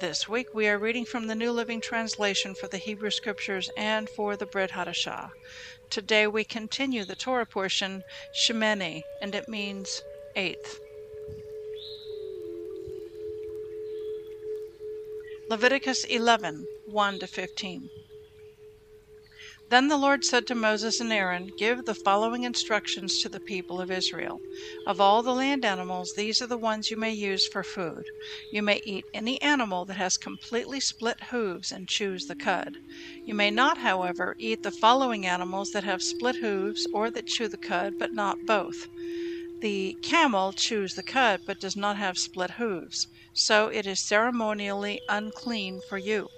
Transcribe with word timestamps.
This 0.00 0.28
week 0.28 0.54
we 0.54 0.68
are 0.68 0.78
reading 0.78 1.04
from 1.04 1.26
the 1.26 1.34
New 1.34 1.50
Living 1.50 1.80
Translation 1.80 2.54
for 2.54 2.68
the 2.68 2.76
Hebrew 2.76 3.10
Scriptures 3.10 3.68
and 3.76 4.08
for 4.08 4.36
the 4.36 4.46
Brit 4.46 4.70
Hadashah. 4.70 5.30
Today 5.90 6.28
we 6.28 6.44
continue 6.44 7.04
the 7.04 7.16
Torah 7.16 7.46
portion, 7.46 8.04
Shemini, 8.32 9.02
and 9.20 9.34
it 9.34 9.48
means 9.48 10.02
eighth. 10.36 10.78
Leviticus 15.50 16.04
11 16.04 16.64
1 16.86 17.18
to 17.18 17.26
15. 17.26 17.90
Then 19.70 19.88
the 19.88 19.98
Lord 19.98 20.24
said 20.24 20.46
to 20.46 20.54
Moses 20.54 20.98
and 20.98 21.12
Aaron, 21.12 21.48
Give 21.56 21.84
the 21.84 21.94
following 21.94 22.42
instructions 22.44 23.18
to 23.18 23.28
the 23.28 23.40
people 23.40 23.80
of 23.80 23.90
Israel. 23.90 24.42
Of 24.86 25.00
all 25.00 25.22
the 25.22 25.34
land 25.34 25.64
animals, 25.64 26.12
these 26.12 26.40
are 26.40 26.46
the 26.46 26.56
ones 26.56 26.90
you 26.90 26.96
may 26.96 27.12
use 27.12 27.46
for 27.46 27.62
food. 27.62 28.06
You 28.50 28.62
may 28.62 28.80
eat 28.84 29.08
any 29.12 29.40
animal 29.42 29.84
that 29.84 29.98
has 29.98 30.16
completely 30.16 30.80
split 30.80 31.24
hooves 31.24 31.70
and 31.70 31.86
chews 31.88 32.24
the 32.26 32.34
cud. 32.34 32.78
You 33.24 33.34
may 33.34 33.50
not, 33.50 33.78
however, 33.78 34.34
eat 34.38 34.62
the 34.62 34.72
following 34.72 35.26
animals 35.26 35.70
that 35.70 35.84
have 35.84 36.02
split 36.02 36.36
hooves 36.36 36.86
or 36.92 37.10
that 37.10 37.26
chew 37.26 37.48
the 37.48 37.58
cud, 37.58 37.94
but 37.98 38.12
not 38.12 38.46
both. 38.46 38.88
The 39.60 39.98
camel 40.02 40.52
chews 40.54 40.94
the 40.94 41.02
cud 41.02 41.42
but 41.44 41.60
does 41.60 41.76
not 41.76 41.98
have 41.98 42.18
split 42.18 42.52
hooves, 42.52 43.06
so 43.34 43.68
it 43.68 43.86
is 43.86 44.00
ceremonially 44.00 45.02
unclean 45.08 45.80
for 45.82 45.98
you. 45.98 46.30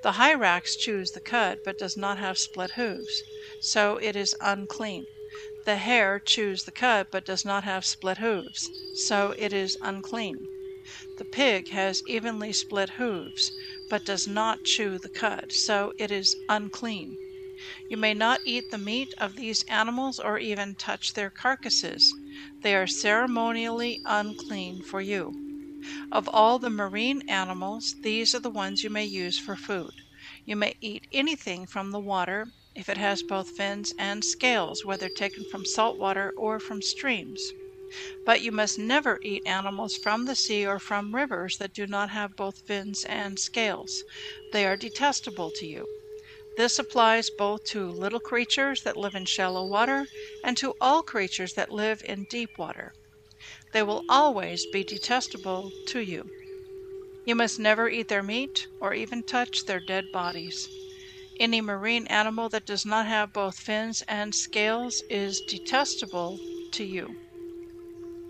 The 0.00 0.12
hyrax 0.12 0.74
chews 0.74 1.10
the 1.10 1.20
cud, 1.20 1.60
but 1.62 1.76
does 1.76 1.98
not 1.98 2.16
have 2.16 2.38
split 2.38 2.70
hooves, 2.80 3.24
so 3.58 3.98
it 3.98 4.16
is 4.16 4.34
unclean. 4.40 5.04
The 5.66 5.76
hare 5.76 6.18
chews 6.18 6.64
the 6.64 6.72
cud, 6.72 7.08
but 7.10 7.26
does 7.26 7.44
not 7.44 7.62
have 7.64 7.84
split 7.84 8.16
hooves, 8.16 8.70
so 8.94 9.34
it 9.36 9.52
is 9.52 9.76
unclean. 9.82 10.48
The 11.18 11.26
pig 11.26 11.68
has 11.68 12.02
evenly 12.06 12.54
split 12.54 12.92
hooves, 12.96 13.52
but 13.86 14.02
does 14.02 14.26
not 14.26 14.64
chew 14.64 14.98
the 14.98 15.10
cud, 15.10 15.52
so 15.52 15.92
it 15.98 16.10
is 16.10 16.34
unclean. 16.48 17.18
You 17.86 17.98
may 17.98 18.14
not 18.14 18.40
eat 18.46 18.70
the 18.70 18.78
meat 18.78 19.12
of 19.18 19.36
these 19.36 19.62
animals 19.68 20.18
or 20.18 20.38
even 20.38 20.74
touch 20.76 21.12
their 21.12 21.28
carcasses. 21.28 22.14
They 22.62 22.74
are 22.74 22.86
ceremonially 22.86 24.00
unclean 24.06 24.80
for 24.80 25.02
you. 25.02 25.34
Of 26.10 26.28
all 26.32 26.58
the 26.58 26.68
marine 26.68 27.22
animals, 27.28 27.94
these 28.02 28.34
are 28.34 28.40
the 28.40 28.50
ones 28.50 28.82
you 28.82 28.90
may 28.90 29.04
use 29.04 29.38
for 29.38 29.54
food. 29.54 29.92
You 30.44 30.56
may 30.56 30.74
eat 30.80 31.06
anything 31.12 31.64
from 31.64 31.92
the 31.92 32.00
water 32.00 32.48
if 32.74 32.88
it 32.88 32.96
has 32.96 33.22
both 33.22 33.50
fins 33.50 33.92
and 33.96 34.24
scales, 34.24 34.84
whether 34.84 35.08
taken 35.08 35.44
from 35.44 35.64
salt 35.64 35.96
water 35.96 36.32
or 36.36 36.58
from 36.58 36.82
streams. 36.82 37.40
But 38.24 38.40
you 38.40 38.50
must 38.50 38.80
never 38.80 39.20
eat 39.22 39.46
animals 39.46 39.94
from 39.94 40.24
the 40.24 40.34
sea 40.34 40.66
or 40.66 40.80
from 40.80 41.14
rivers 41.14 41.58
that 41.58 41.72
do 41.72 41.86
not 41.86 42.10
have 42.10 42.34
both 42.34 42.66
fins 42.66 43.04
and 43.04 43.38
scales. 43.38 44.02
They 44.52 44.66
are 44.66 44.76
detestable 44.76 45.52
to 45.52 45.66
you. 45.66 45.86
This 46.56 46.80
applies 46.80 47.30
both 47.30 47.62
to 47.66 47.88
little 47.88 48.18
creatures 48.18 48.82
that 48.82 48.96
live 48.96 49.14
in 49.14 49.26
shallow 49.26 49.64
water 49.64 50.08
and 50.42 50.56
to 50.56 50.74
all 50.80 51.04
creatures 51.04 51.52
that 51.54 51.70
live 51.70 52.02
in 52.04 52.24
deep 52.24 52.58
water 52.58 52.92
they 53.72 53.82
will 53.82 54.04
always 54.08 54.66
be 54.66 54.84
detestable 54.84 55.70
to 55.86 56.00
you. 56.00 56.30
You 57.24 57.34
must 57.34 57.58
never 57.58 57.88
eat 57.88 58.08
their 58.08 58.22
meat 58.22 58.66
or 58.80 58.94
even 58.94 59.22
touch 59.22 59.66
their 59.66 59.80
dead 59.80 60.12
bodies. 60.12 60.68
Any 61.38 61.60
marine 61.60 62.06
animal 62.06 62.48
that 62.50 62.64
does 62.66 62.86
not 62.86 63.06
have 63.06 63.32
both 63.32 63.58
fins 63.58 64.02
and 64.08 64.34
scales 64.34 65.02
is 65.10 65.40
detestable 65.40 66.38
to 66.72 66.84
you. 66.84 67.16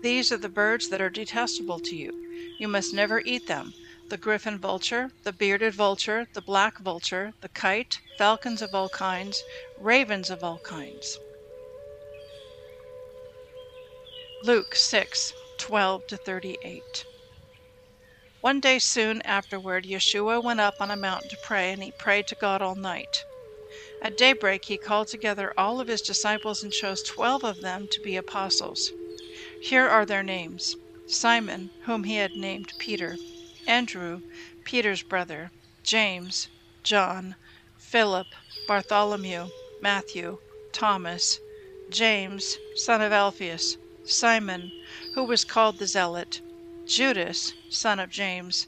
These 0.01 0.31
are 0.31 0.37
the 0.37 0.49
birds 0.49 0.89
that 0.89 1.01
are 1.01 1.09
detestable 1.09 1.79
to 1.79 1.95
you. 1.95 2.11
You 2.59 2.67
must 2.67 2.93
never 2.93 3.21
eat 3.25 3.47
them 3.47 3.73
the 4.09 4.17
griffon 4.17 4.57
vulture, 4.57 5.11
the 5.23 5.33
bearded 5.33 5.73
vulture, 5.73 6.27
the 6.33 6.41
black 6.41 6.79
vulture, 6.79 7.33
the 7.41 7.49
kite, 7.49 7.99
falcons 8.17 8.61
of 8.61 8.73
all 8.73 8.89
kinds, 8.89 9.43
ravens 9.79 10.29
of 10.29 10.43
all 10.43 10.59
kinds. 10.59 11.17
Luke 14.43 14.75
6 14.75 15.33
12 15.57 16.05
to 16.05 16.15
38. 16.15 17.07
One 18.41 18.59
day 18.59 18.77
soon 18.77 19.23
afterward, 19.23 19.85
Yeshua 19.85 20.43
went 20.43 20.59
up 20.59 20.75
on 20.79 20.91
a 20.91 20.95
mountain 20.95 21.29
to 21.29 21.37
pray, 21.37 21.71
and 21.71 21.81
he 21.81 21.91
prayed 21.91 22.27
to 22.27 22.35
God 22.35 22.61
all 22.61 22.75
night. 22.75 23.25
At 23.99 24.15
daybreak, 24.15 24.65
he 24.65 24.77
called 24.77 25.07
together 25.07 25.51
all 25.57 25.79
of 25.79 25.87
his 25.87 26.03
disciples 26.03 26.61
and 26.61 26.71
chose 26.71 27.01
twelve 27.01 27.43
of 27.43 27.61
them 27.61 27.87
to 27.87 27.99
be 27.99 28.15
apostles. 28.15 28.93
Here 29.59 29.87
are 29.87 30.05
their 30.05 30.21
names 30.21 30.75
Simon, 31.07 31.71
whom 31.85 32.03
he 32.03 32.17
had 32.17 32.35
named 32.35 32.73
Peter, 32.77 33.17
Andrew, 33.65 34.21
Peter's 34.63 35.01
brother, 35.01 35.51
James, 35.81 36.47
John, 36.83 37.37
Philip, 37.79 38.27
Bartholomew, 38.67 39.49
Matthew, 39.81 40.37
Thomas, 40.71 41.39
James, 41.89 42.59
son 42.75 43.01
of 43.01 43.11
Alphaeus, 43.11 43.77
Simon, 44.09 44.71
who 45.13 45.23
was 45.23 45.43
called 45.43 45.79
the 45.79 45.87
Zealot, 45.87 46.41
Judas, 46.85 47.53
son 47.69 47.99
of 47.99 48.09
James, 48.09 48.67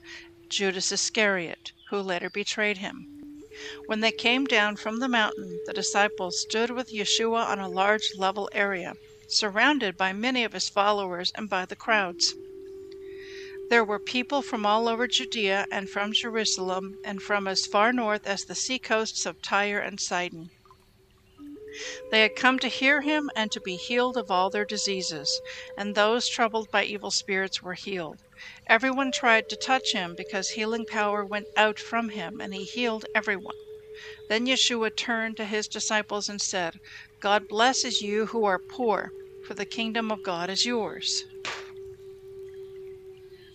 Judas 0.50 0.92
Iscariot, 0.92 1.72
who 1.90 2.02
later 2.02 2.30
betrayed 2.30 2.78
him. 2.80 3.08
When 3.86 4.02
they 4.02 4.12
came 4.12 4.46
down 4.46 4.76
from 4.76 5.00
the 5.00 5.08
mountain, 5.08 5.60
the 5.66 5.74
disciples 5.74 6.42
stood 6.42 6.70
with 6.72 6.92
Yeshua 6.92 7.46
on 7.46 7.60
a 7.60 7.70
large 7.70 8.16
level 8.16 8.50
area, 8.54 8.94
surrounded 9.28 9.98
by 9.98 10.14
many 10.14 10.44
of 10.44 10.54
his 10.54 10.70
followers 10.70 11.32
and 11.36 11.50
by 11.50 11.66
the 11.66 11.76
crowds. 11.76 12.36
There 13.70 13.86
were 13.86 14.00
people 14.00 14.42
from 14.42 14.66
all 14.66 14.88
over 14.88 15.08
Judea 15.08 15.68
and 15.72 15.90
from 15.90 16.14
Jerusalem 16.14 16.98
and 17.06 17.22
from 17.22 17.48
as 17.48 17.66
far 17.66 17.94
north 17.94 18.26
as 18.26 18.44
the 18.46 18.56
seacoasts 18.56 19.26
of 19.26 19.42
Tyre 19.42 19.80
and 19.80 20.00
Sidon. 20.00 20.50
They 22.10 22.22
had 22.24 22.34
come 22.34 22.58
to 22.60 22.68
hear 22.68 23.02
him 23.02 23.30
and 23.36 23.52
to 23.52 23.62
be 23.62 23.76
healed 23.76 24.18
of 24.18 24.32
all 24.32 24.50
their 24.50 24.66
diseases, 24.66 25.40
and 25.78 25.94
those 25.94 26.28
troubled 26.28 26.72
by 26.72 26.84
evil 26.84 27.12
spirits 27.12 27.62
were 27.62 27.76
healed. 27.76 28.22
Everyone 28.66 29.12
tried 29.12 29.48
to 29.50 29.56
touch 29.56 29.92
him 29.92 30.16
because 30.16 30.50
healing 30.50 30.88
power 30.88 31.24
went 31.24 31.48
out 31.56 31.78
from 31.78 32.10
him, 32.10 32.42
and 32.42 32.56
he 32.56 32.64
healed 32.64 33.06
everyone. 33.14 33.54
Then 34.30 34.48
Yeshua 34.48 34.96
turned 34.96 35.38
to 35.38 35.46
his 35.46 35.68
disciples 35.68 36.28
and 36.28 36.42
said, 36.42 36.74
God 37.20 37.48
blesses 37.48 38.02
you 38.02 38.26
who 38.26 38.46
are 38.46 38.58
poor, 38.68 39.12
for 39.44 39.54
the 39.54 39.68
kingdom 39.68 40.12
of 40.12 40.24
God 40.24 40.50
is 40.50 40.66
yours. 40.66 41.24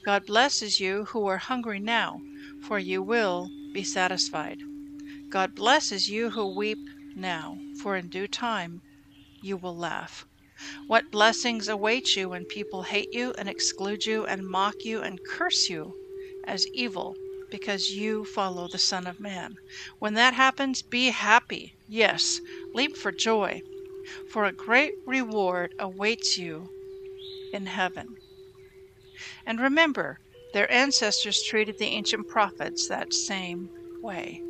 God 0.04 0.24
blesses 0.24 0.78
you 0.78 1.06
who 1.06 1.26
are 1.26 1.38
hungry 1.38 1.80
now, 1.80 2.22
for 2.60 2.78
you 2.78 3.02
will 3.02 3.50
be 3.72 3.82
satisfied. 3.82 4.58
God 5.30 5.52
blesses 5.56 6.06
you 6.06 6.30
who 6.30 6.46
weep 6.46 6.78
now, 7.16 7.58
for 7.82 7.96
in 7.96 8.08
due 8.08 8.28
time 8.28 8.80
you 9.42 9.56
will 9.56 9.76
laugh. 9.76 10.24
What 10.86 11.10
blessings 11.10 11.68
await 11.68 12.16
you 12.16 12.28
when 12.28 12.44
people 12.44 12.82
hate 12.84 13.12
you 13.12 13.32
and 13.38 13.48
exclude 13.48 14.06
you 14.06 14.24
and 14.24 14.46
mock 14.46 14.76
you 14.84 15.02
and 15.02 15.18
curse 15.28 15.68
you 15.68 15.94
as 16.46 16.66
evil 16.74 17.14
because 17.50 17.90
you 17.90 18.24
follow 18.24 18.68
the 18.68 18.78
Son 18.78 19.06
of 19.06 19.20
Man. 19.20 19.54
When 19.98 20.14
that 20.14 20.34
happens, 20.34 20.82
be 20.82 21.10
happy. 21.10 21.74
Yes, 21.88 22.40
leap 22.72 22.96
for 22.96 23.12
joy, 23.12 23.60
for 24.32 24.44
a 24.44 24.52
great 24.52 24.94
reward 25.06 25.74
awaits 25.78 26.36
you 26.36 26.68
in 27.52 27.66
heaven. 27.66 28.16
And 29.46 29.60
remember, 29.60 30.18
their 30.52 30.70
ancestors 30.70 31.42
treated 31.48 31.78
the 31.78 31.86
ancient 31.86 32.28
prophets 32.28 32.88
that 32.88 33.12
same 33.12 33.68
way. 34.02 34.40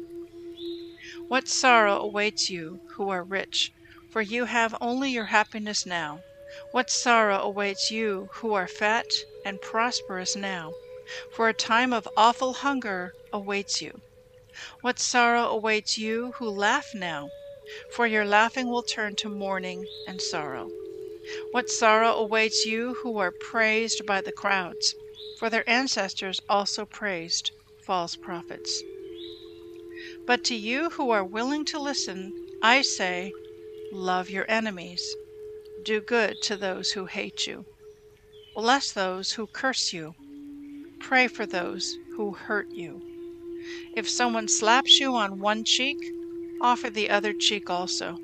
What 1.29 1.49
sorrow 1.49 2.01
awaits 2.01 2.51
you 2.51 2.81
who 2.97 3.09
are 3.09 3.25
rich, 3.25 3.73
for 4.11 4.21
you 4.21 4.45
have 4.45 4.77
only 4.79 5.11
your 5.11 5.27
happiness 5.27 5.87
now. 5.87 6.21
What 6.71 6.91
sorrow 6.91 7.39
awaits 7.39 7.91
you 7.91 8.29
who 8.35 8.53
are 8.53 8.69
fat 8.69 9.07
and 9.43 9.59
prosperous 9.61 10.37
now, 10.37 10.73
for 11.33 11.49
a 11.49 11.55
time 11.55 11.95
of 11.95 12.07
awful 12.15 12.53
hunger 12.53 13.15
awaits 13.33 13.81
you. 13.81 14.03
What 14.83 14.99
sorrow 14.99 15.49
awaits 15.49 15.97
you 15.97 16.33
who 16.33 16.49
laugh 16.51 16.95
now, 16.95 17.31
for 17.91 18.07
your 18.07 18.27
laughing 18.27 18.69
will 18.69 18.83
turn 18.83 19.17
to 19.17 19.31
mourning 19.31 19.87
and 20.07 20.21
sorrow. 20.21 20.69
What 21.53 21.71
sorrow 21.71 22.13
awaits 22.13 22.67
you 22.67 22.95
who 23.03 23.17
are 23.17 23.33
praised 23.33 24.05
by 24.05 24.21
the 24.21 24.31
crowds, 24.33 24.95
for 25.39 25.49
their 25.49 25.69
ancestors 25.69 26.39
also 26.51 26.85
praised 26.85 27.51
false 27.87 28.15
prophets. 28.15 28.83
But 30.27 30.43
to 30.45 30.55
you 30.55 30.91
who 30.91 31.11
are 31.11 31.25
willing 31.25 31.65
to 31.67 31.79
listen, 31.79 32.33
I 32.63 32.81
say, 32.81 33.33
love 33.93 34.31
your 34.31 34.47
enemies. 34.49 35.15
Do 35.85 36.01
good 36.01 36.41
to 36.43 36.57
those 36.57 36.93
who 36.93 37.07
hate 37.07 37.47
you. 37.47 37.67
Bless 38.55 38.91
those 38.91 39.33
who 39.33 39.47
curse 39.47 39.93
you. 39.93 40.15
Pray 40.99 41.29
for 41.29 41.45
those 41.45 41.99
who 42.17 42.33
hurt 42.33 42.71
you. 42.71 43.03
If 43.95 44.09
someone 44.09 44.49
slaps 44.49 44.99
you 44.99 45.15
on 45.15 45.41
one 45.41 45.65
cheek, 45.65 45.99
offer 46.61 46.89
the 46.89 47.11
other 47.11 47.35
cheek 47.35 47.69
also. 47.69 48.17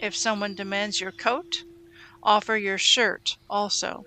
If 0.00 0.14
someone 0.14 0.54
demands 0.54 1.00
your 1.00 1.12
coat, 1.12 1.64
offer 2.22 2.56
your 2.56 2.78
shirt 2.78 3.36
also. 3.50 4.04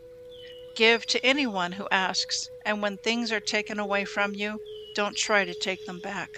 Give 0.77 1.05
to 1.07 1.25
anyone 1.25 1.73
who 1.73 1.87
asks, 1.91 2.47
and 2.65 2.81
when 2.81 2.97
things 2.97 3.31
are 3.31 3.41
taken 3.41 3.77
away 3.77 4.05
from 4.05 4.33
you, 4.35 4.57
don't 4.95 5.17
try 5.17 5.43
to 5.43 5.53
take 5.53 5.85
them 5.85 5.99
back. 5.99 6.29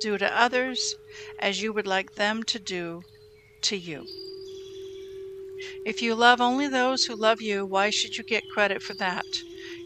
Do 0.00 0.18
to 0.18 0.38
others 0.38 0.94
as 1.38 1.62
you 1.62 1.72
would 1.72 1.86
like 1.86 2.14
them 2.14 2.42
to 2.44 2.58
do 2.58 3.02
to 3.62 3.76
you. 3.76 4.06
If 5.86 6.02
you 6.02 6.14
love 6.14 6.40
only 6.40 6.68
those 6.68 7.04
who 7.04 7.14
love 7.14 7.40
you, 7.40 7.64
why 7.64 7.90
should 7.90 8.18
you 8.18 8.24
get 8.24 8.48
credit 8.50 8.82
for 8.82 8.94
that? 8.94 9.24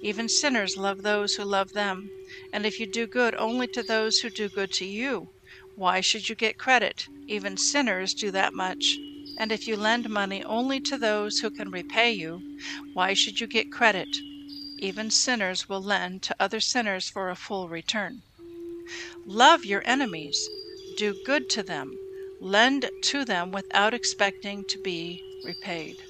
Even 0.03 0.29
sinners 0.29 0.77
love 0.77 1.03
those 1.03 1.35
who 1.35 1.45
love 1.45 1.73
them. 1.73 2.11
And 2.53 2.67
if 2.67 2.81
you 2.81 2.87
do 2.87 3.07
good 3.07 3.35
only 3.37 3.67
to 3.69 3.83
those 3.83 4.19
who 4.19 4.31
do 4.31 4.49
good 4.49 4.73
to 4.73 4.85
you, 4.85 5.29
why 5.77 6.01
should 6.01 6.29
you 6.29 6.35
get 6.35 6.59
credit? 6.59 7.07
Even 7.29 7.57
sinners 7.57 8.15
do 8.15 8.31
that 8.33 8.53
much. 8.55 8.97
And 9.39 9.53
if 9.53 9.67
you 9.69 9.77
lend 9.77 10.11
money 10.11 10.43
only 10.45 10.81
to 10.81 10.99
those 10.99 11.39
who 11.39 11.51
can 11.51 11.71
repay 11.71 12.11
you, 12.11 12.43
why 12.93 13.15
should 13.15 13.41
you 13.41 13.47
get 13.47 13.71
credit? 13.71 14.09
Even 14.79 15.11
sinners 15.11 15.69
will 15.69 15.83
lend 15.83 16.23
to 16.23 16.37
other 16.41 16.61
sinners 16.61 17.09
for 17.09 17.31
a 17.31 17.37
full 17.37 17.69
return. 17.69 18.23
Love 19.27 19.65
your 19.65 19.83
enemies, 19.85 20.49
do 20.97 21.15
good 21.25 21.49
to 21.51 21.63
them, 21.63 21.97
lend 22.41 22.91
to 23.03 23.25
them 23.25 23.53
without 23.53 23.95
expecting 23.95 24.65
to 24.65 24.79
be 24.79 25.23
repaid. 25.45 26.03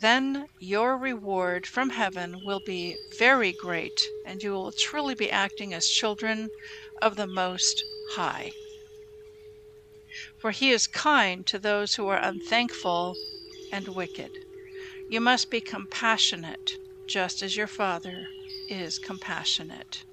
Then 0.00 0.46
your 0.60 0.96
reward 0.96 1.66
from 1.66 1.90
heaven 1.90 2.44
will 2.44 2.60
be 2.64 2.96
very 3.18 3.52
great, 3.52 4.00
and 4.24 4.42
you 4.42 4.52
will 4.52 4.70
truly 4.70 5.14
be 5.14 5.30
acting 5.30 5.74
as 5.74 5.88
children 5.88 6.50
of 7.02 7.16
the 7.16 7.26
Most 7.26 7.82
High. 8.12 8.52
For 10.40 10.52
he 10.52 10.70
is 10.70 10.86
kind 10.86 11.44
to 11.46 11.58
those 11.58 11.96
who 11.96 12.06
are 12.06 12.22
unthankful 12.22 13.16
and 13.72 13.88
wicked. 13.88 14.30
You 15.10 15.20
must 15.20 15.50
be 15.50 15.60
compassionate, 15.60 16.72
just 17.08 17.42
as 17.42 17.56
your 17.56 17.66
Father 17.66 18.26
is 18.68 18.98
compassionate. 18.98 20.04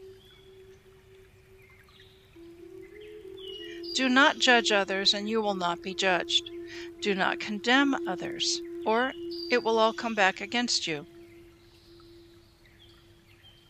Do 3.96 4.10
not 4.10 4.40
judge 4.40 4.74
others, 4.74 5.14
and 5.14 5.30
you 5.30 5.42
will 5.42 5.56
not 5.56 5.82
be 5.82 5.94
judged. 5.94 6.52
Do 7.02 7.16
not 7.16 7.40
condemn 7.40 7.96
others, 8.06 8.62
or 8.86 9.14
it 9.50 9.64
will 9.64 9.80
all 9.80 9.94
come 9.94 10.14
back 10.14 10.42
against 10.42 10.86
you. 10.86 11.08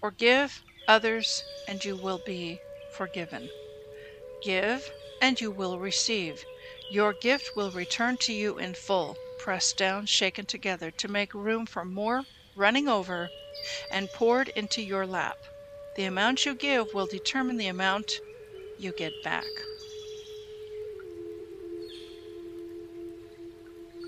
Forgive 0.02 0.64
others, 0.88 1.44
and 1.68 1.84
you 1.86 1.96
will 1.96 2.20
be 2.26 2.60
forgiven. 2.98 3.50
Give, 4.44 4.92
and 5.22 5.40
you 5.40 5.52
will 5.52 5.78
receive. 5.78 6.44
Your 6.92 7.14
gift 7.14 7.52
will 7.56 7.70
return 7.70 8.18
to 8.22 8.34
you 8.34 8.58
in 8.58 8.74
full, 8.74 9.16
pressed 9.38 9.78
down, 9.78 10.08
shaken 10.08 10.48
together, 10.48 10.90
to 10.90 11.08
make 11.08 11.36
room 11.36 11.68
for 11.68 11.86
more, 11.86 12.24
running 12.56 12.88
over, 12.88 13.30
and 13.92 14.10
poured 14.10 14.50
into 14.50 14.82
your 14.82 15.06
lap. 15.06 15.38
The 15.96 16.06
amount 16.06 16.46
you 16.46 16.56
give 16.56 16.96
will 16.96 17.06
determine 17.06 17.58
the 17.58 17.68
amount 17.68 18.22
you 18.80 18.92
get 18.92 19.14
back. 19.24 19.46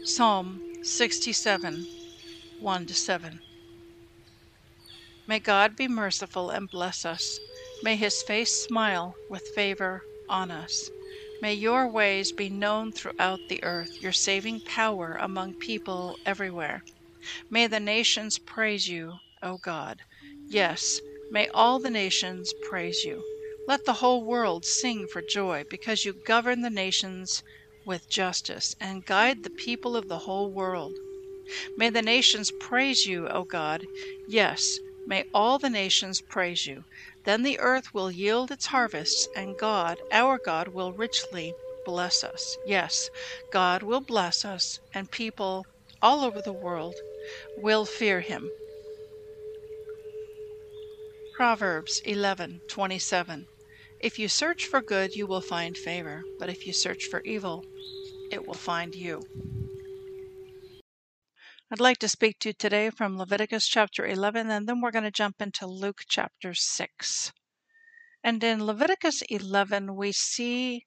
Psalm 0.07 0.61
67 0.83 1.85
1 2.61 2.87
7. 2.87 3.39
May 5.27 5.39
God 5.39 5.75
be 5.75 5.89
merciful 5.89 6.49
and 6.49 6.69
bless 6.69 7.03
us. 7.03 7.37
May 7.83 7.97
his 7.97 8.23
face 8.23 8.49
smile 8.63 9.15
with 9.29 9.45
favor 9.53 10.03
on 10.29 10.49
us. 10.49 10.89
May 11.41 11.55
your 11.55 11.91
ways 11.91 12.31
be 12.31 12.47
known 12.47 12.93
throughout 12.93 13.41
the 13.49 13.61
earth, 13.65 13.89
your 14.01 14.13
saving 14.13 14.61
power 14.61 15.17
among 15.19 15.55
people 15.55 16.15
everywhere. 16.25 16.83
May 17.49 17.67
the 17.67 17.81
nations 17.81 18.39
praise 18.39 18.87
you, 18.87 19.15
O 19.43 19.57
God. 19.57 19.99
Yes, 20.47 21.01
may 21.29 21.49
all 21.49 21.79
the 21.79 21.91
nations 21.91 22.53
praise 22.69 23.03
you. 23.03 23.21
Let 23.67 23.83
the 23.83 23.99
whole 23.99 24.23
world 24.23 24.63
sing 24.63 25.05
for 25.11 25.21
joy 25.21 25.65
because 25.69 26.05
you 26.05 26.13
govern 26.25 26.61
the 26.61 26.69
nations 26.69 27.43
with 27.87 28.09
justice 28.09 28.75
and 28.79 29.05
guide 29.05 29.43
the 29.43 29.49
people 29.49 29.95
of 29.95 30.09
the 30.09 30.19
whole 30.19 30.51
world. 30.51 30.93
May 31.77 31.89
the 31.89 32.01
nations 32.01 32.51
praise 32.59 33.05
you, 33.05 33.27
O 33.29 33.45
God. 33.45 33.85
Yes, 34.27 34.79
may 35.07 35.23
all 35.33 35.57
the 35.57 35.69
nations 35.69 36.21
praise 36.29 36.65
you. 36.67 36.83
Then 37.23 37.43
the 37.43 37.59
earth 37.59 37.93
will 37.93 38.11
yield 38.11 38.51
its 38.51 38.67
harvests, 38.67 39.27
and 39.35 39.57
God, 39.57 39.97
our 40.11 40.37
God, 40.37 40.67
will 40.67 40.91
richly 40.91 41.53
bless 41.85 42.23
us. 42.23 42.57
Yes, 42.65 43.09
God 43.51 43.81
will 43.81 44.01
bless 44.01 44.43
us, 44.43 44.79
and 44.93 45.09
people 45.09 45.65
all 46.01 46.25
over 46.25 46.41
the 46.41 46.53
world 46.53 46.95
will 47.57 47.85
fear 47.85 48.19
him. 48.19 48.51
Proverbs 51.37 52.01
11:27 52.05 53.47
If 53.99 54.19
you 54.19 54.27
search 54.27 54.65
for 54.67 54.81
good, 54.81 55.15
you 55.15 55.25
will 55.25 55.41
find 55.41 55.75
favor, 55.75 56.23
but 56.37 56.49
if 56.49 56.67
you 56.67 56.73
search 56.73 57.05
for 57.05 57.21
evil, 57.21 57.65
it 58.31 58.45
will 58.45 58.53
find 58.53 58.93
you. 58.93 59.23
I'd 61.71 61.79
like 61.79 61.97
to 61.99 62.07
speak 62.07 62.37
to 62.39 62.49
you 62.49 62.53
today 62.53 62.91
from 62.91 63.17
Leviticus 63.17 63.67
chapter 63.67 64.05
11, 64.05 64.51
and 64.51 64.69
then 64.69 64.81
we're 64.81 64.91
going 64.91 65.03
to 65.03 65.11
jump 65.11 65.41
into 65.41 65.65
Luke 65.65 66.01
chapter 66.07 66.53
6. 66.53 67.31
And 68.23 68.43
in 68.43 68.63
Leviticus 68.63 69.23
11, 69.23 69.95
we 69.95 70.11
see 70.11 70.85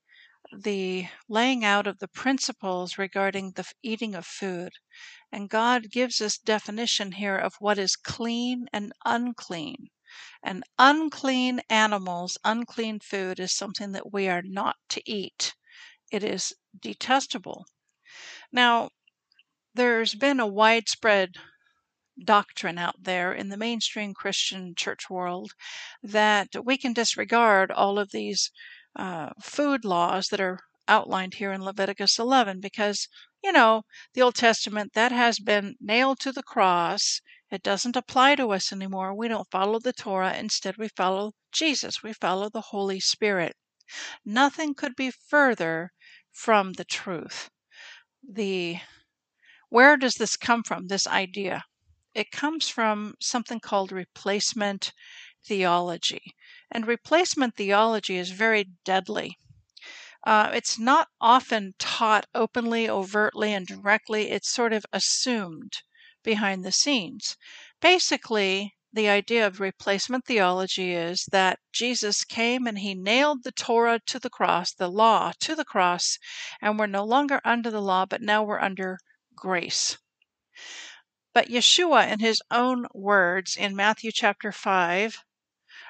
the 0.57 1.07
laying 1.29 1.65
out 1.65 1.89
of 1.89 1.99
the 1.99 2.09
principles 2.09 2.97
regarding 2.97 3.53
the 3.53 3.67
eating 3.83 4.15
of 4.15 4.25
food. 4.25 4.73
And 5.33 5.51
God 5.51 5.91
gives 5.91 6.21
us 6.21 6.39
definition 6.39 7.13
here 7.13 7.37
of 7.37 7.55
what 7.59 7.77
is 7.77 7.97
clean 7.97 8.67
and 8.73 8.93
unclean. 9.05 9.89
And 10.43 10.65
unclean 10.79 11.61
animals, 11.71 12.39
unclean 12.45 13.01
food 13.01 13.39
is 13.41 13.53
something 13.53 13.93
that 13.93 14.13
we 14.13 14.29
are 14.29 14.43
not 14.43 14.77
to 14.91 15.03
eat. 15.11 15.55
It 16.11 16.25
is 16.25 16.53
detestable. 16.79 17.67
Now, 18.53 18.91
there's 19.75 20.15
been 20.15 20.41
a 20.41 20.47
widespread 20.47 21.37
doctrine 22.25 22.79
out 22.79 23.03
there 23.03 23.33
in 23.33 23.49
the 23.49 23.57
mainstream 23.57 24.15
Christian 24.15 24.75
church 24.75 25.09
world 25.11 25.53
that 26.03 26.49
we 26.65 26.77
can 26.77 26.93
disregard 26.93 27.71
all 27.71 27.99
of 27.99 28.11
these 28.11 28.51
uh, 28.97 29.31
food 29.41 29.85
laws 29.85 30.29
that 30.29 30.41
are 30.41 30.61
outlined 30.89 31.35
here 31.35 31.53
in 31.53 31.63
Leviticus 31.63 32.19
11 32.19 32.61
because, 32.61 33.09
you 33.43 33.53
know, 33.53 33.83
the 34.15 34.23
Old 34.23 34.35
Testament 34.35 34.93
that 34.95 35.13
has 35.13 35.39
been 35.39 35.77
nailed 35.81 36.21
to 36.21 36.33
the 36.33 36.43
cross. 36.43 37.21
It 37.51 37.65
doesn't 37.65 37.97
apply 37.97 38.37
to 38.37 38.53
us 38.53 38.73
anymore. 38.73 39.13
We 39.13 39.27
don't 39.27 39.51
follow 39.51 39.81
the 39.81 39.93
Torah. 39.93 40.37
Instead, 40.37 40.77
we 40.77 40.89
follow 40.89 41.33
Jesus. 41.51 42.03
We 42.03 42.13
follow 42.13 42.49
the 42.49 42.61
Holy 42.61 43.01
Spirit. 43.01 43.57
Nothing 44.25 44.73
could 44.73 44.95
be 44.95 45.11
further 45.11 45.93
from 46.31 46.75
the 46.75 46.85
truth. 46.85 47.51
The 48.23 48.79
where 49.69 49.97
does 49.97 50.15
this 50.15 50.37
come 50.37 50.63
from, 50.63 50.87
this 50.87 51.07
idea? 51.09 51.65
It 52.15 52.31
comes 52.31 52.69
from 52.69 53.15
something 53.21 53.59
called 53.59 53.91
replacement 53.91 54.93
theology. 55.45 56.35
And 56.71 56.87
replacement 56.87 57.57
theology 57.57 58.17
is 58.17 58.31
very 58.31 58.71
deadly. 58.85 59.39
Uh, 60.25 60.51
it's 60.53 60.79
not 60.79 61.09
often 61.21 61.75
taught 61.79 62.27
openly, 62.35 62.89
overtly, 62.89 63.53
and 63.53 63.67
directly. 63.67 64.31
It's 64.31 64.53
sort 64.53 64.73
of 64.73 64.85
assumed 64.93 65.83
behind 66.23 66.65
the 66.65 66.73
scenes. 66.73 67.37
Basically, 67.81 68.75
the 68.93 69.09
idea 69.09 69.47
of 69.47 69.61
replacement 69.61 70.25
theology 70.25 70.93
is 70.93 71.27
that 71.27 71.61
Jesus 71.73 72.25
came 72.25 72.67
and 72.67 72.81
he 72.81 72.95
nailed 72.95 73.45
the 73.45 73.53
Torah 73.53 74.01
to 74.07 74.19
the 74.19 74.31
cross, 74.31 74.73
the 74.73 74.91
law 74.91 75.33
to 75.41 75.55
the 75.55 75.65
cross, 75.65 76.19
and 76.61 76.79
we're 76.79 76.87
no 76.87 77.05
longer 77.05 77.41
under 77.45 77.71
the 77.71 77.81
law, 77.81 78.05
but 78.05 78.21
now 78.21 78.43
we're 78.43 78.59
under 78.59 78.99
grace. 79.37 79.97
But 81.33 81.49
Yeshua, 81.49 82.11
in 82.11 82.19
his 82.19 82.43
own 82.51 82.87
words 82.93 83.57
in 83.57 83.77
Matthew 83.77 84.11
chapter 84.11 84.51
5, 84.51 85.23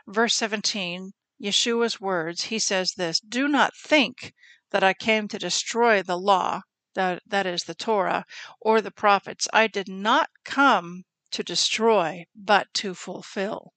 verse 0.06 0.36
17, 0.36 1.12
Yeshua's 1.40 1.98
words, 1.98 2.44
he 2.44 2.58
says 2.58 2.92
this 2.92 3.18
Do 3.20 3.48
not 3.48 3.74
think 3.74 4.34
that 4.70 4.84
I 4.84 4.92
came 4.92 5.26
to 5.28 5.38
destroy 5.38 6.02
the 6.02 6.18
law, 6.18 6.60
that, 6.94 7.22
that 7.26 7.46
is 7.46 7.64
the 7.64 7.74
Torah, 7.74 8.24
or 8.60 8.80
the 8.80 8.90
prophets. 8.90 9.46
I 9.52 9.66
did 9.66 9.88
not 9.88 10.30
come 10.44 11.04
to 11.30 11.42
destroy, 11.42 12.26
but 12.34 12.72
to 12.74 12.94
fulfill. 12.94 13.72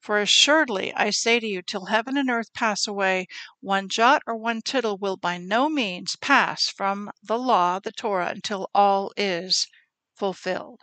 For 0.00 0.20
assuredly 0.20 0.94
I 0.94 1.10
say 1.10 1.40
to 1.40 1.46
you, 1.46 1.60
till 1.60 1.86
heaven 1.86 2.16
and 2.16 2.30
earth 2.30 2.52
pass 2.54 2.86
away, 2.86 3.26
one 3.60 3.88
jot 3.88 4.22
or 4.26 4.36
one 4.36 4.62
tittle 4.62 4.98
will 4.98 5.16
by 5.16 5.36
no 5.36 5.68
means 5.68 6.16
pass 6.16 6.68
from 6.68 7.10
the 7.22 7.38
law, 7.38 7.80
the 7.80 7.92
Torah, 7.92 8.28
until 8.28 8.70
all 8.74 9.12
is 9.16 9.66
fulfilled. 10.14 10.80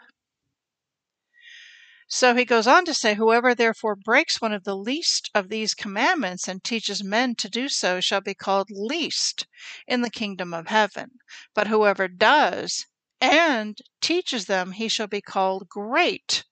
So 2.13 2.35
he 2.35 2.43
goes 2.43 2.67
on 2.67 2.83
to 2.85 2.93
say, 2.93 3.15
Whoever 3.15 3.55
therefore 3.55 3.95
breaks 3.95 4.41
one 4.41 4.51
of 4.51 4.65
the 4.65 4.75
least 4.75 5.31
of 5.33 5.47
these 5.47 5.73
commandments 5.73 6.45
and 6.45 6.61
teaches 6.61 7.01
men 7.01 7.35
to 7.35 7.49
do 7.49 7.69
so 7.69 8.01
shall 8.01 8.19
be 8.19 8.33
called 8.33 8.67
least 8.69 9.47
in 9.87 10.01
the 10.01 10.09
kingdom 10.09 10.53
of 10.53 10.67
heaven. 10.67 11.11
But 11.53 11.67
whoever 11.67 12.09
does 12.09 12.85
and 13.21 13.77
teaches 14.01 14.47
them, 14.47 14.73
he 14.73 14.89
shall 14.89 15.07
be 15.07 15.21
called 15.21 15.69
great 15.69 16.43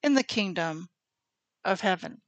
in 0.00 0.14
the 0.14 0.22
kingdom 0.22 0.90
of 1.64 1.80
heaven. 1.80 2.22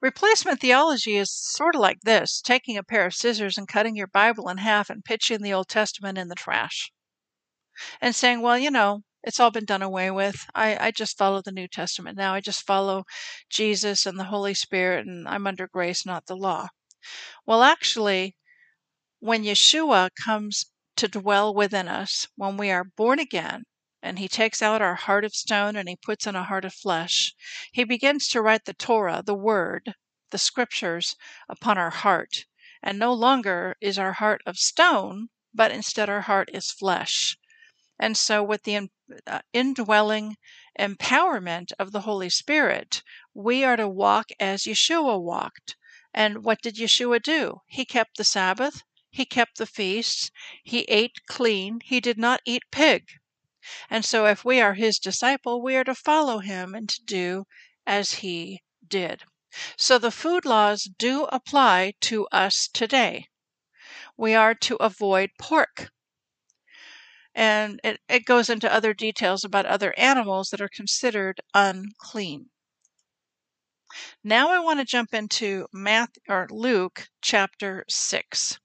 Replacement 0.00 0.60
theology 0.60 1.16
is 1.16 1.34
sort 1.34 1.74
of 1.74 1.80
like 1.80 2.02
this 2.02 2.40
taking 2.40 2.76
a 2.76 2.84
pair 2.84 3.04
of 3.04 3.16
scissors 3.16 3.58
and 3.58 3.66
cutting 3.66 3.96
your 3.96 4.06
Bible 4.06 4.48
in 4.48 4.58
half 4.58 4.88
and 4.88 5.04
pitching 5.04 5.42
the 5.42 5.52
Old 5.52 5.68
Testament 5.68 6.18
in 6.18 6.28
the 6.28 6.36
trash 6.36 6.92
and 8.00 8.14
saying, 8.14 8.42
well, 8.42 8.56
you 8.56 8.70
know, 8.70 9.02
it's 9.22 9.38
all 9.38 9.50
been 9.50 9.64
done 9.64 9.82
away 9.82 10.10
with. 10.10 10.46
I, 10.54 10.76
I 10.86 10.90
just 10.90 11.18
follow 11.18 11.42
the 11.42 11.52
New 11.52 11.68
Testament 11.68 12.16
now. 12.16 12.34
I 12.34 12.40
just 12.40 12.66
follow 12.66 13.04
Jesus 13.48 14.06
and 14.06 14.18
the 14.18 14.24
Holy 14.24 14.54
Spirit, 14.54 15.06
and 15.06 15.28
I'm 15.28 15.46
under 15.46 15.68
grace, 15.68 16.06
not 16.06 16.26
the 16.26 16.36
law. 16.36 16.68
Well, 17.46 17.62
actually, 17.62 18.36
when 19.18 19.44
Yeshua 19.44 20.10
comes 20.14 20.66
to 20.96 21.08
dwell 21.08 21.54
within 21.54 21.88
us, 21.88 22.28
when 22.36 22.56
we 22.56 22.70
are 22.70 22.84
born 22.84 23.18
again, 23.18 23.64
and 24.02 24.18
he 24.18 24.28
takes 24.28 24.62
out 24.62 24.80
our 24.80 24.94
heart 24.94 25.24
of 25.24 25.34
stone 25.34 25.76
and 25.76 25.88
he 25.88 25.96
puts 25.96 26.26
in 26.26 26.34
a 26.34 26.44
heart 26.44 26.64
of 26.64 26.72
flesh, 26.72 27.34
he 27.72 27.84
begins 27.84 28.28
to 28.28 28.40
write 28.40 28.64
the 28.64 28.72
Torah, 28.72 29.22
the 29.24 29.34
Word, 29.34 29.94
the 30.30 30.38
Scriptures 30.38 31.16
upon 31.48 31.76
our 31.76 31.90
heart. 31.90 32.46
And 32.82 32.98
no 32.98 33.12
longer 33.12 33.76
is 33.80 33.98
our 33.98 34.14
heart 34.14 34.40
of 34.46 34.56
stone, 34.56 35.28
but 35.52 35.70
instead 35.70 36.08
our 36.08 36.22
heart 36.22 36.48
is 36.54 36.70
flesh. 36.70 37.36
And 37.98 38.16
so, 38.16 38.42
with 38.42 38.62
the 38.62 38.88
uh, 39.26 39.40
indwelling 39.52 40.36
empowerment 40.78 41.72
of 41.78 41.92
the 41.92 42.02
Holy 42.02 42.30
Spirit, 42.30 43.02
we 43.34 43.64
are 43.64 43.76
to 43.76 43.88
walk 43.88 44.30
as 44.38 44.64
Yeshua 44.64 45.20
walked. 45.20 45.76
And 46.14 46.44
what 46.44 46.62
did 46.62 46.76
Yeshua 46.76 47.20
do? 47.22 47.62
He 47.66 47.84
kept 47.84 48.16
the 48.16 48.24
Sabbath, 48.24 48.82
he 49.10 49.24
kept 49.24 49.58
the 49.58 49.66
feasts, 49.66 50.30
he 50.62 50.82
ate 50.82 51.26
clean, 51.26 51.80
he 51.84 52.00
did 52.00 52.18
not 52.18 52.40
eat 52.44 52.62
pig. 52.70 53.08
And 53.90 54.04
so, 54.04 54.26
if 54.26 54.44
we 54.44 54.60
are 54.60 54.74
his 54.74 54.98
disciple, 54.98 55.60
we 55.60 55.76
are 55.76 55.84
to 55.84 55.94
follow 55.94 56.38
him 56.38 56.74
and 56.74 56.88
to 56.88 57.02
do 57.04 57.44
as 57.86 58.14
he 58.14 58.62
did. 58.86 59.24
So, 59.76 59.98
the 59.98 60.10
food 60.10 60.44
laws 60.44 60.84
do 60.84 61.24
apply 61.24 61.94
to 62.02 62.26
us 62.28 62.68
today. 62.68 63.26
We 64.16 64.34
are 64.34 64.54
to 64.54 64.76
avoid 64.76 65.30
pork 65.38 65.90
and 67.34 67.80
it, 67.84 68.00
it 68.08 68.24
goes 68.24 68.50
into 68.50 68.72
other 68.72 68.94
details 68.94 69.44
about 69.44 69.66
other 69.66 69.94
animals 69.98 70.50
that 70.50 70.60
are 70.60 70.68
considered 70.68 71.40
unclean. 71.54 72.50
Now 74.22 74.50
I 74.50 74.58
want 74.60 74.78
to 74.78 74.84
jump 74.84 75.12
into 75.12 75.66
Math 75.72 76.18
or 76.28 76.46
Luke 76.50 77.08
chapter 77.20 77.84
6. 77.88 78.58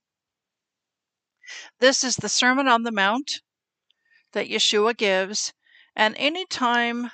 This 1.78 2.04
is 2.04 2.16
the 2.16 2.28
Sermon 2.28 2.68
on 2.68 2.82
the 2.82 2.92
Mount 2.92 3.40
that 4.32 4.48
Yeshua 4.48 4.96
gives, 4.96 5.52
and 5.94 6.16
anytime 6.16 7.10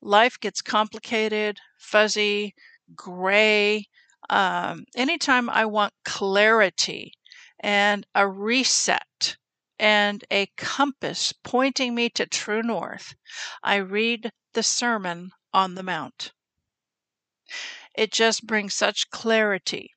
life 0.00 0.38
gets 0.40 0.62
complicated, 0.62 1.58
fuzzy, 1.78 2.54
gray, 2.94 3.86
um, 4.30 4.84
anytime 4.96 5.50
I 5.50 5.66
want 5.66 5.92
clarity 6.04 7.12
and 7.60 8.06
a 8.14 8.28
reset, 8.28 9.36
and 9.78 10.24
a 10.30 10.46
compass 10.56 11.32
pointing 11.42 11.94
me 11.94 12.08
to 12.10 12.26
true 12.26 12.62
north, 12.62 13.14
I 13.62 13.76
read 13.76 14.32
the 14.52 14.62
Sermon 14.62 15.32
on 15.52 15.74
the 15.74 15.82
Mount. 15.82 16.32
It 17.94 18.12
just 18.12 18.46
brings 18.46 18.74
such 18.74 19.10
clarity. 19.10 19.92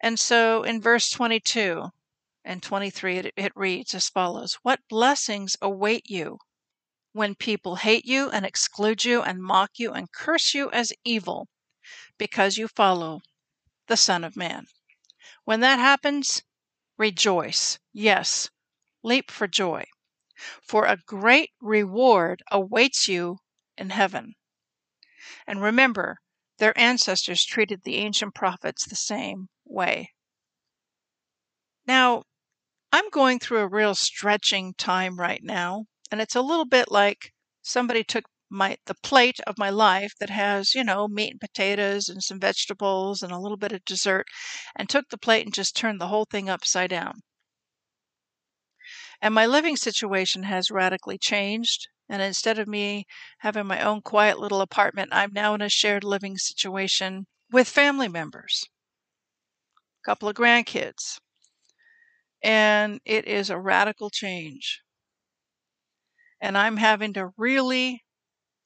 And 0.00 0.18
so 0.18 0.62
in 0.62 0.80
verse 0.80 1.10
22 1.10 1.90
and 2.44 2.62
23, 2.62 3.18
it, 3.18 3.34
it 3.36 3.52
reads 3.54 3.94
as 3.94 4.08
follows 4.08 4.58
What 4.62 4.80
blessings 4.88 5.56
await 5.60 6.08
you 6.08 6.38
when 7.12 7.34
people 7.34 7.76
hate 7.76 8.04
you 8.04 8.30
and 8.30 8.46
exclude 8.46 9.04
you 9.04 9.22
and 9.22 9.42
mock 9.42 9.72
you 9.78 9.92
and 9.92 10.12
curse 10.12 10.54
you 10.54 10.70
as 10.70 10.92
evil 11.04 11.48
because 12.18 12.56
you 12.56 12.68
follow 12.68 13.20
the 13.88 13.96
Son 13.96 14.24
of 14.24 14.36
Man. 14.36 14.66
When 15.44 15.60
that 15.60 15.78
happens, 15.78 16.42
Rejoice, 17.00 17.78
yes, 17.94 18.50
leap 19.02 19.30
for 19.30 19.48
joy, 19.48 19.84
for 20.62 20.84
a 20.84 20.98
great 21.06 21.48
reward 21.58 22.42
awaits 22.50 23.08
you 23.08 23.38
in 23.78 23.88
heaven. 23.88 24.34
And 25.46 25.62
remember, 25.62 26.18
their 26.58 26.78
ancestors 26.78 27.46
treated 27.46 27.84
the 27.84 27.96
ancient 27.96 28.34
prophets 28.34 28.84
the 28.84 28.96
same 28.96 29.48
way. 29.64 30.10
Now, 31.86 32.24
I'm 32.92 33.08
going 33.08 33.38
through 33.38 33.60
a 33.60 33.66
real 33.66 33.94
stretching 33.94 34.74
time 34.74 35.18
right 35.18 35.42
now, 35.42 35.86
and 36.10 36.20
it's 36.20 36.36
a 36.36 36.42
little 36.42 36.66
bit 36.66 36.90
like 36.90 37.32
somebody 37.62 38.04
took 38.04 38.26
my 38.50 38.76
the 38.86 38.94
plate 38.94 39.40
of 39.46 39.58
my 39.58 39.70
life 39.70 40.12
that 40.20 40.30
has, 40.30 40.74
you 40.74 40.84
know, 40.84 41.08
meat 41.08 41.30
and 41.30 41.40
potatoes 41.40 42.08
and 42.08 42.22
some 42.22 42.40
vegetables 42.40 43.22
and 43.22 43.32
a 43.32 43.38
little 43.38 43.56
bit 43.56 43.72
of 43.72 43.84
dessert 43.84 44.26
and 44.76 44.88
took 44.88 45.08
the 45.08 45.18
plate 45.18 45.44
and 45.46 45.54
just 45.54 45.76
turned 45.76 46.00
the 46.00 46.08
whole 46.08 46.24
thing 46.24 46.48
upside 46.48 46.90
down. 46.90 47.22
And 49.22 49.34
my 49.34 49.46
living 49.46 49.76
situation 49.76 50.42
has 50.44 50.70
radically 50.70 51.16
changed. 51.18 51.88
And 52.08 52.20
instead 52.20 52.58
of 52.58 52.66
me 52.66 53.06
having 53.38 53.66
my 53.66 53.80
own 53.80 54.02
quiet 54.02 54.38
little 54.38 54.60
apartment, 54.60 55.10
I'm 55.12 55.32
now 55.32 55.54
in 55.54 55.62
a 55.62 55.68
shared 55.68 56.04
living 56.04 56.36
situation 56.36 57.26
with 57.50 57.68
family 57.68 58.08
members, 58.08 58.66
a 60.02 60.04
couple 60.04 60.28
of 60.28 60.34
grandkids. 60.36 61.18
And 62.42 63.00
it 63.04 63.26
is 63.26 63.48
a 63.50 63.58
radical 63.58 64.10
change. 64.10 64.82
And 66.40 66.56
I'm 66.58 66.78
having 66.78 67.12
to 67.14 67.30
really 67.36 68.02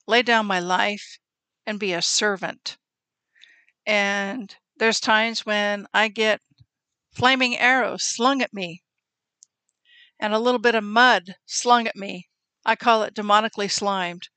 lay 0.06 0.22
down 0.22 0.46
my 0.46 0.60
life 0.60 1.18
and 1.66 1.80
be 1.80 1.92
a 1.92 2.02
servant. 2.02 2.76
And 3.86 4.54
there's 4.76 5.00
times 5.00 5.46
when 5.46 5.86
I 5.94 6.08
get 6.08 6.40
flaming 7.12 7.56
arrows 7.56 8.04
slung 8.04 8.42
at 8.42 8.52
me 8.52 8.82
and 10.18 10.34
a 10.34 10.38
little 10.38 10.58
bit 10.58 10.74
of 10.74 10.82
mud 10.82 11.36
slung 11.46 11.86
at 11.86 11.94
me. 11.96 12.28
I 12.64 12.74
call 12.76 13.02
it 13.04 13.14
demonically 13.14 13.70
slimed 13.70 14.28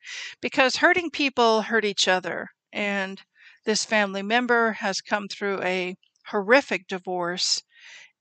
because 0.41 0.75
hurting 0.77 1.09
people 1.11 1.63
hurt 1.63 1.85
each 1.85 2.07
other. 2.07 2.49
And 2.71 3.21
this 3.65 3.85
family 3.85 4.21
member 4.21 4.73
has 4.73 5.01
come 5.01 5.27
through 5.27 5.63
a 5.63 5.95
horrific 6.27 6.87
divorce 6.87 7.63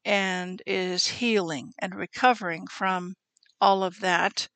and 0.04 0.62
is 0.66 1.06
healing 1.08 1.74
and 1.78 1.94
recovering 1.94 2.66
from 2.68 3.16
all 3.60 3.84
of 3.84 4.00
that 4.00 4.48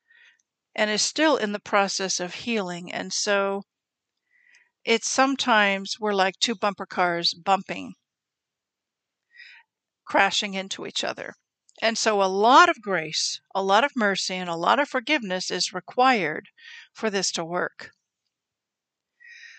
and 0.75 0.91
is 0.91 1.03
still 1.03 1.37
in 1.37 1.53
the 1.53 1.61
process 1.61 2.21
of 2.21 2.35
healing. 2.35 2.93
And 2.93 3.12
so 3.12 3.62
it's 4.85 5.09
sometimes 5.09 5.97
we're 6.00 6.15
like 6.15 6.39
two 6.41 6.55
bumper 6.55 6.87
cars 6.87 7.35
bumping, 7.35 7.95
crashing 10.05 10.55
into 10.55 10.87
each 10.87 11.05
other. 11.05 11.35
And 11.83 11.97
so 11.97 12.23
a 12.23 12.25
lot 12.25 12.69
of 12.69 12.83
grace, 12.83 13.41
a 13.55 13.62
lot 13.62 13.85
of 13.85 13.93
mercy, 13.97 14.35
and 14.35 14.50
a 14.50 14.55
lot 14.55 14.79
of 14.79 14.89
forgiveness 14.89 15.50
is 15.50 15.73
required 15.73 16.49
for 16.93 17.09
this 17.09 17.31
to 17.33 17.45
work. 17.45 17.91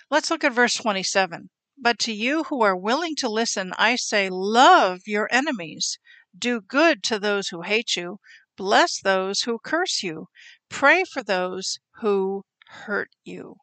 Let's 0.09 0.29
look 0.29 0.43
at 0.43 0.53
verse 0.53 0.75
27. 0.75 1.49
But 1.77 1.97
to 1.99 2.13
you 2.13 2.43
who 2.43 2.61
are 2.61 2.75
willing 2.75 3.15
to 3.17 3.29
listen, 3.29 3.73
I 3.77 3.95
say, 3.95 4.29
love 4.29 5.01
your 5.07 5.27
enemies, 5.31 5.97
do 6.37 6.61
good 6.61 7.01
to 7.05 7.17
those 7.17 7.47
who 7.47 7.63
hate 7.63 7.95
you, 7.95 8.19
bless 8.61 9.01
those 9.01 9.41
who 9.41 9.57
curse 9.57 10.03
you, 10.03 10.27
pray 10.69 11.03
for 11.03 11.23
those 11.23 11.79
who 11.95 12.45
hurt 12.67 13.09
you. 13.23 13.55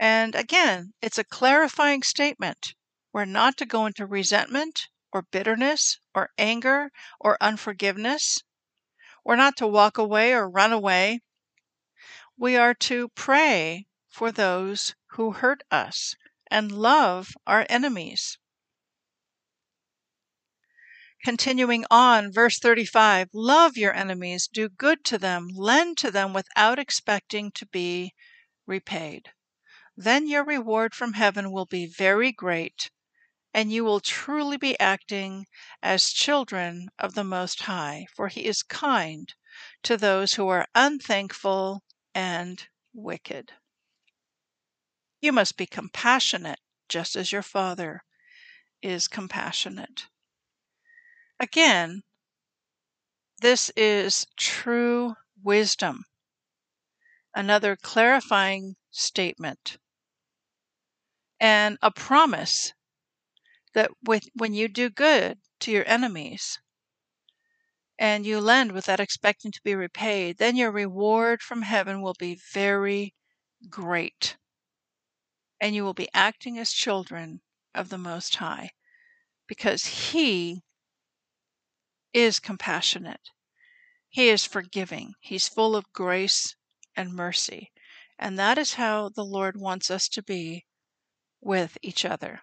And 0.00 0.34
again, 0.34 0.94
it's 1.00 1.16
a 1.16 1.22
clarifying 1.22 2.02
statement. 2.02 2.74
We're 3.12 3.24
not 3.24 3.56
to 3.58 3.66
go 3.66 3.86
into 3.86 4.04
resentment 4.04 4.88
or 5.12 5.22
bitterness 5.22 6.00
or 6.12 6.30
anger 6.36 6.90
or 7.20 7.38
unforgiveness. 7.40 8.42
We're 9.24 9.36
not 9.36 9.56
to 9.58 9.68
walk 9.68 9.96
away 9.96 10.32
or 10.32 10.50
run 10.50 10.72
away. 10.72 11.20
We 12.36 12.56
are 12.56 12.74
to 12.74 13.10
pray 13.10 13.86
for 14.08 14.32
those 14.32 14.96
who 15.10 15.30
hurt 15.34 15.62
us 15.70 16.16
and 16.50 16.72
love 16.72 17.28
our 17.46 17.64
enemies. 17.68 18.38
Continuing 21.24 21.86
on, 21.90 22.30
verse 22.30 22.58
35 22.58 23.30
Love 23.32 23.78
your 23.78 23.94
enemies, 23.94 24.46
do 24.46 24.68
good 24.68 25.02
to 25.04 25.16
them, 25.16 25.48
lend 25.54 25.96
to 25.96 26.10
them 26.10 26.34
without 26.34 26.78
expecting 26.78 27.50
to 27.52 27.64
be 27.64 28.12
repaid. 28.66 29.32
Then 29.96 30.28
your 30.28 30.44
reward 30.44 30.94
from 30.94 31.14
heaven 31.14 31.50
will 31.50 31.64
be 31.64 31.86
very 31.86 32.30
great, 32.30 32.90
and 33.54 33.72
you 33.72 33.84
will 33.84 34.00
truly 34.00 34.58
be 34.58 34.78
acting 34.78 35.46
as 35.82 36.12
children 36.12 36.90
of 36.98 37.14
the 37.14 37.24
Most 37.24 37.62
High, 37.62 38.04
for 38.14 38.28
He 38.28 38.44
is 38.44 38.62
kind 38.62 39.34
to 39.82 39.96
those 39.96 40.34
who 40.34 40.48
are 40.48 40.68
unthankful 40.74 41.82
and 42.14 42.68
wicked. 42.92 43.50
You 45.22 45.32
must 45.32 45.56
be 45.56 45.64
compassionate, 45.64 46.60
just 46.86 47.16
as 47.16 47.32
your 47.32 47.40
Father 47.40 48.04
is 48.82 49.08
compassionate. 49.08 50.08
Again, 51.40 52.02
this 53.40 53.70
is 53.76 54.26
true 54.36 55.14
wisdom. 55.42 56.04
Another 57.34 57.76
clarifying 57.76 58.76
statement 58.90 59.78
and 61.40 61.76
a 61.82 61.90
promise 61.90 62.72
that 63.74 63.90
with, 64.02 64.28
when 64.34 64.54
you 64.54 64.68
do 64.68 64.88
good 64.88 65.38
to 65.60 65.70
your 65.72 65.86
enemies 65.88 66.60
and 67.98 68.24
you 68.24 68.40
lend 68.40 68.72
without 68.72 69.00
expecting 69.00 69.52
to 69.52 69.62
be 69.62 69.74
repaid, 69.74 70.38
then 70.38 70.56
your 70.56 70.70
reward 70.70 71.42
from 71.42 71.62
heaven 71.62 72.00
will 72.00 72.14
be 72.18 72.40
very 72.52 73.14
great. 73.68 74.36
And 75.60 75.74
you 75.74 75.84
will 75.84 75.94
be 75.94 76.08
acting 76.14 76.58
as 76.58 76.72
children 76.72 77.42
of 77.74 77.88
the 77.88 77.98
Most 77.98 78.36
High 78.36 78.70
because 79.46 80.12
He 80.12 80.62
is 82.14 82.38
compassionate. 82.38 83.28
He 84.08 84.28
is 84.28 84.46
forgiving. 84.46 85.14
He's 85.20 85.48
full 85.48 85.74
of 85.74 85.92
grace 85.92 86.54
and 86.96 87.12
mercy. 87.12 87.72
And 88.18 88.38
that 88.38 88.56
is 88.56 88.74
how 88.74 89.08
the 89.08 89.24
Lord 89.24 89.60
wants 89.60 89.90
us 89.90 90.08
to 90.10 90.22
be 90.22 90.64
with 91.40 91.76
each 91.82 92.04
other. 92.04 92.42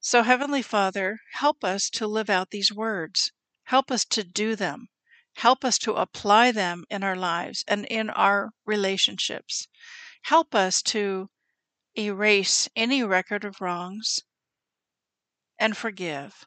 So, 0.00 0.24
Heavenly 0.24 0.62
Father, 0.62 1.20
help 1.34 1.62
us 1.62 1.88
to 1.90 2.06
live 2.08 2.28
out 2.28 2.50
these 2.50 2.72
words. 2.72 3.32
Help 3.64 3.92
us 3.92 4.04
to 4.06 4.24
do 4.24 4.56
them. 4.56 4.88
Help 5.34 5.64
us 5.64 5.78
to 5.78 5.94
apply 5.94 6.50
them 6.50 6.84
in 6.90 7.04
our 7.04 7.14
lives 7.14 7.62
and 7.68 7.86
in 7.86 8.10
our 8.10 8.50
relationships. 8.66 9.68
Help 10.22 10.54
us 10.54 10.82
to 10.82 11.30
erase 11.96 12.68
any 12.74 13.04
record 13.04 13.44
of 13.44 13.60
wrongs 13.60 14.20
and 15.58 15.76
forgive 15.76 16.46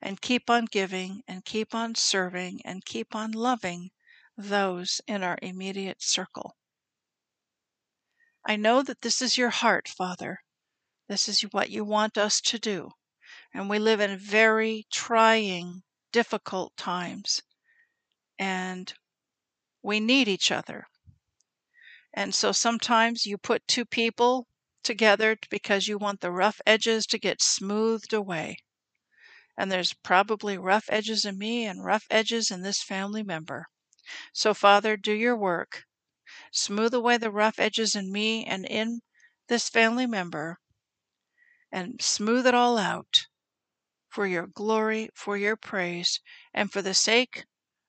and 0.00 0.20
keep 0.20 0.50
on 0.50 0.64
giving 0.64 1.22
and 1.28 1.44
keep 1.44 1.74
on 1.74 1.94
serving 1.94 2.60
and 2.64 2.84
keep 2.84 3.14
on 3.14 3.32
loving 3.32 3.90
those 4.36 5.00
in 5.06 5.22
our 5.22 5.38
immediate 5.42 6.02
circle. 6.02 6.56
I 8.44 8.56
know 8.56 8.82
that 8.82 9.02
this 9.02 9.20
is 9.20 9.36
your 9.36 9.50
heart, 9.50 9.88
Father. 9.88 10.40
This 11.08 11.28
is 11.28 11.42
what 11.42 11.70
you 11.70 11.84
want 11.84 12.16
us 12.16 12.40
to 12.42 12.58
do. 12.58 12.90
And 13.52 13.68
we 13.68 13.78
live 13.78 14.00
in 14.00 14.18
very 14.18 14.86
trying, 14.90 15.82
difficult 16.12 16.76
times. 16.76 17.42
And 18.38 18.92
we 19.82 20.00
need 20.00 20.28
each 20.28 20.50
other. 20.50 20.86
And 22.14 22.34
so 22.34 22.52
sometimes 22.52 23.26
you 23.26 23.38
put 23.38 23.68
two 23.68 23.84
people 23.84 24.46
together 24.82 25.36
because 25.50 25.88
you 25.88 25.98
want 25.98 26.20
the 26.20 26.32
rough 26.32 26.60
edges 26.66 27.06
to 27.06 27.18
get 27.18 27.42
smoothed 27.42 28.12
away. 28.12 28.58
And 29.58 29.70
there's 29.70 29.92
probably 29.92 30.56
rough 30.56 30.86
edges 30.88 31.26
in 31.26 31.36
me 31.36 31.66
and 31.66 31.84
rough 31.84 32.06
edges 32.08 32.50
in 32.50 32.62
this 32.62 32.82
family 32.82 33.22
member. 33.22 33.66
So, 34.32 34.54
Father, 34.54 34.96
do 34.96 35.12
your 35.12 35.36
work 35.36 35.84
Smooth 36.52 36.94
away 36.94 37.18
the 37.18 37.30
rough 37.30 37.58
edges 37.58 37.94
in 37.94 38.10
me 38.10 38.44
and 38.44 38.64
in 38.64 39.02
this 39.48 39.68
family 39.68 40.06
member, 40.06 40.58
and 41.70 42.00
smooth 42.00 42.46
it 42.46 42.54
all 42.54 42.78
out 42.78 43.26
for 44.08 44.26
your 44.26 44.46
glory, 44.46 45.10
for 45.14 45.36
your 45.36 45.56
praise, 45.56 46.20
and 46.54 46.72
for 46.72 46.80
the 46.82 46.94
sake 46.94 47.44